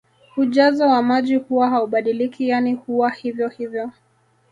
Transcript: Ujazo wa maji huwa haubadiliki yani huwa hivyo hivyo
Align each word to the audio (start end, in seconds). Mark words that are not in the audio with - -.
Ujazo 0.37 0.87
wa 0.87 1.01
maji 1.03 1.35
huwa 1.35 1.69
haubadiliki 1.69 2.49
yani 2.49 2.73
huwa 2.73 3.09
hivyo 3.09 3.47
hivyo 3.49 3.91